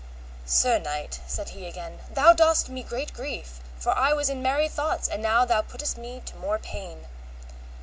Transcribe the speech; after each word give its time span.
Sir 0.47 0.79
knight, 0.79 1.19
said 1.27 1.49
he 1.49 1.67
again, 1.67 1.99
thou 2.11 2.33
dost 2.33 2.69
me 2.69 2.81
great 2.81 3.13
grief, 3.13 3.59
for 3.77 3.91
I 3.95 4.13
was 4.13 4.31
in 4.31 4.41
merry 4.41 4.67
thoughts, 4.67 5.07
and 5.07 5.21
now 5.21 5.45
thou 5.45 5.61
puttest 5.61 5.95
me 5.95 6.23
to 6.25 6.35
more 6.37 6.57
pain. 6.57 7.05